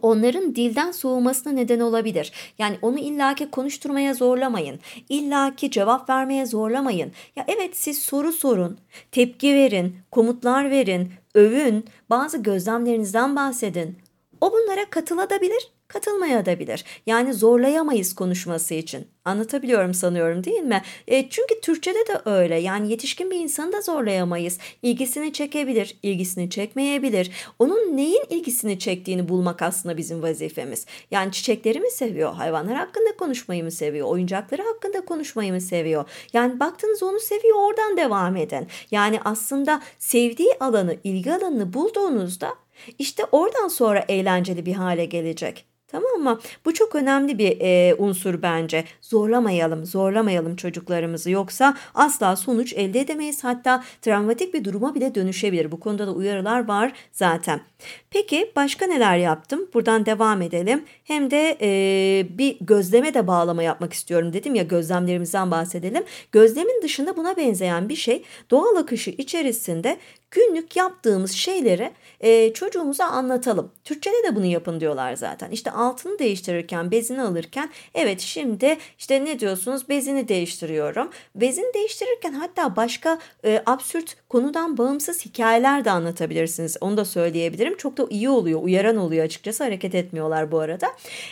onların 0.01 0.55
dilden 0.55 0.91
soğumasına 0.91 1.53
neden 1.53 1.79
olabilir. 1.79 2.31
Yani 2.57 2.77
onu 2.81 2.99
illaki 2.99 3.51
konuşturmaya 3.51 4.13
zorlamayın. 4.13 4.79
İllaki 5.09 5.71
cevap 5.71 6.09
vermeye 6.09 6.45
zorlamayın. 6.45 7.11
Ya 7.35 7.45
evet 7.47 7.77
siz 7.77 7.99
soru 7.99 8.31
sorun, 8.31 8.77
tepki 9.11 9.53
verin, 9.53 9.95
komutlar 10.11 10.71
verin, 10.71 11.11
övün, 11.35 11.85
bazı 12.09 12.37
gözlemlerinizden 12.37 13.35
bahsedin. 13.35 13.97
O 14.41 14.51
bunlara 14.53 14.89
katılabilir 14.89 15.76
katılmaya 15.87 16.45
da 16.45 16.59
bilir. 16.59 16.83
Yani 17.05 17.33
zorlayamayız 17.33 18.15
konuşması 18.15 18.73
için. 18.73 19.07
Anlatabiliyorum 19.25 19.93
sanıyorum 19.93 20.43
değil 20.43 20.59
mi? 20.59 20.81
E, 21.07 21.29
çünkü 21.29 21.61
Türkçe'de 21.61 22.07
de 22.07 22.21
öyle. 22.25 22.55
Yani 22.55 22.91
yetişkin 22.91 23.31
bir 23.31 23.39
insanı 23.39 23.73
da 23.73 23.81
zorlayamayız. 23.81 24.59
İlgisini 24.81 25.33
çekebilir, 25.33 25.97
ilgisini 26.03 26.49
çekmeyebilir. 26.49 27.31
Onun 27.59 27.97
neyin 27.97 28.23
ilgisini 28.29 28.79
çektiğini 28.79 29.29
bulmak 29.29 29.61
aslında 29.61 29.97
bizim 29.97 30.21
vazifemiz. 30.21 30.85
Yani 31.11 31.31
çiçekleri 31.31 31.79
mi 31.79 31.91
seviyor, 31.91 32.33
hayvanlar 32.33 32.75
hakkında 32.75 33.17
konuşmayı 33.17 33.63
mı 33.63 33.71
seviyor, 33.71 34.07
oyuncakları 34.07 34.61
hakkında 34.61 35.05
konuşmayı 35.05 35.53
mı 35.53 35.61
seviyor? 35.61 36.05
Yani 36.33 36.59
baktınız 36.59 37.03
onu 37.03 37.19
seviyor 37.19 37.57
oradan 37.57 37.97
devam 37.97 38.35
edin. 38.35 38.67
Yani 38.91 39.19
aslında 39.25 39.81
sevdiği 39.99 40.53
alanı, 40.59 40.95
ilgi 41.03 41.33
alanını 41.33 41.73
bulduğunuzda 41.73 42.55
işte 42.99 43.25
oradan 43.31 43.67
sonra 43.67 44.05
eğlenceli 44.07 44.65
bir 44.65 44.73
hale 44.73 45.05
gelecek. 45.05 45.66
Tamam 45.87 46.21
mı? 46.21 46.39
Bu 46.65 46.73
çok 46.73 46.95
önemli 46.95 47.37
bir 47.37 47.57
e, 47.61 47.95
unsur 47.97 48.41
bence. 48.41 48.83
Zorlamayalım, 49.01 49.85
zorlamayalım 49.85 50.55
çocuklarımızı. 50.55 51.31
Yoksa 51.31 51.77
asla 51.95 52.35
sonuç 52.35 52.73
elde 52.73 52.99
edemeyiz. 52.99 53.43
Hatta 53.43 53.83
travmatik 54.01 54.53
bir 54.53 54.63
duruma 54.63 54.95
bile 54.95 55.15
dönüşebilir. 55.15 55.71
Bu 55.71 55.79
konuda 55.79 56.07
da 56.07 56.11
uyarılar 56.11 56.67
var 56.67 56.93
zaten. 57.11 57.61
Peki 58.09 58.51
başka 58.55 58.85
neler 58.85 59.17
yaptım? 59.17 59.69
Buradan 59.73 60.05
devam 60.05 60.41
edelim. 60.41 60.85
Hem 61.03 61.31
de 61.31 61.57
e, 61.61 62.37
bir 62.37 62.57
gözleme 62.61 63.13
de 63.13 63.27
bağlama 63.27 63.63
yapmak 63.63 63.93
istiyorum 63.93 64.33
dedim 64.33 64.55
ya 64.55 64.63
gözlemlerimizden 64.63 65.51
bahsedelim. 65.51 66.03
Gözlemin 66.31 66.81
dışında 66.83 67.17
buna 67.17 67.37
benzeyen 67.37 67.89
bir 67.89 67.95
şey 67.95 68.23
doğal 68.51 68.75
akışı 68.75 69.11
içerisinde 69.11 69.97
günlük 70.31 70.75
yaptığımız 70.75 71.31
şeyleri 71.31 71.91
e, 72.19 72.53
çocuğumuza 72.53 73.05
anlatalım. 73.05 73.71
Türkçede 73.83 74.23
de 74.23 74.35
bunu 74.35 74.45
yapın 74.45 74.79
diyorlar 74.79 75.15
zaten. 75.15 75.51
İşte 75.51 75.71
altını 75.71 76.19
değiştirirken, 76.19 76.91
bezini 76.91 77.21
alırken 77.21 77.69
evet 77.93 78.21
şimdi 78.21 78.77
işte 78.99 79.25
ne 79.25 79.39
diyorsunuz 79.39 79.89
bezini 79.89 80.27
değiştiriyorum. 80.27 81.09
Bezini 81.35 81.73
değiştirirken 81.73 82.33
hatta 82.33 82.75
başka 82.75 83.19
e, 83.45 83.63
absürt 83.65 84.17
konudan 84.29 84.77
bağımsız 84.77 85.25
hikayeler 85.25 85.85
de 85.85 85.91
anlatabilirsiniz. 85.91 86.77
Onu 86.81 86.97
da 86.97 87.05
söyleyebilirim. 87.05 87.77
Çok 87.77 87.97
da 87.97 88.07
iyi 88.09 88.29
oluyor, 88.29 88.63
uyaran 88.63 88.97
oluyor 88.97 89.25
açıkçası. 89.25 89.63
Hareket 89.63 89.95
etmiyorlar 89.95 90.51
bu 90.51 90.59
arada. 90.59 90.87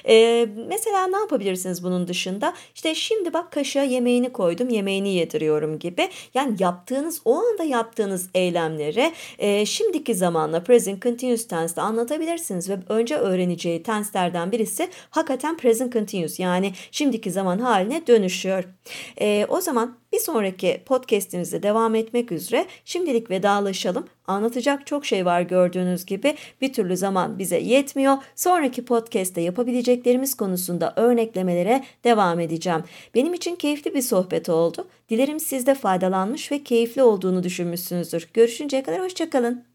E, 0.07 0.45
mesela 0.67 1.07
ne 1.07 1.17
yapabilirsiniz 1.17 1.83
bunun 1.83 2.07
dışında? 2.07 2.53
İşte 2.75 2.95
şimdi 2.95 3.33
bak 3.33 3.51
kaşığa 3.51 3.83
yemeğini 3.83 4.33
koydum, 4.33 4.69
yemeğini 4.69 5.09
yediriyorum 5.09 5.79
gibi. 5.79 6.09
Yani 6.33 6.55
yaptığınız, 6.59 7.21
o 7.25 7.35
anda 7.35 7.63
yaptığınız 7.63 8.29
eylemleri 8.33 9.13
e, 9.37 9.65
şimdiki 9.65 10.15
zamanla 10.15 10.63
present 10.63 11.03
continuous 11.03 11.47
tense'de 11.47 11.81
anlatabilirsiniz 11.81 12.69
ve 12.69 12.77
önce 12.89 13.15
öğreneceği 13.15 13.83
tense'lerden 13.83 14.51
birisi 14.51 14.89
hakikaten 15.09 15.57
present 15.57 15.93
continuous 15.93 16.39
yani 16.39 16.73
şimdiki 16.91 17.31
zaman 17.31 17.59
haline 17.59 18.07
dönüşüyor. 18.07 18.63
E, 19.21 19.45
o 19.49 19.61
zaman 19.61 19.97
bir 20.15 20.19
sonraki 20.19 20.81
podcastimizde 20.85 21.63
devam 21.63 21.95
etmek 21.95 22.31
üzere 22.31 22.65
şimdilik 22.85 23.29
vedalaşalım. 23.29 24.05
Anlatacak 24.27 24.87
çok 24.87 25.05
şey 25.05 25.25
var 25.25 25.41
gördüğünüz 25.41 26.05
gibi 26.05 26.35
bir 26.61 26.73
türlü 26.73 26.97
zaman 26.97 27.39
bize 27.39 27.59
yetmiyor. 27.59 28.17
Sonraki 28.35 28.85
podcast'te 28.85 29.41
yapabileceklerimiz 29.41 30.33
konusunda 30.33 30.93
örneklemelere 30.95 31.83
devam 32.03 32.39
edeceğim. 32.39 32.83
Benim 33.15 33.33
için 33.33 33.55
keyifli 33.55 33.93
bir 33.93 34.01
sohbet 34.01 34.49
oldu. 34.49 34.87
Dilerim 35.09 35.39
siz 35.39 35.67
de 35.67 35.75
faydalanmış 35.75 36.51
ve 36.51 36.63
keyifli 36.63 37.03
olduğunu 37.03 37.43
düşünmüşsünüzdür. 37.43 38.29
Görüşünceye 38.33 38.83
kadar 38.83 39.01
hoşçakalın. 39.01 39.74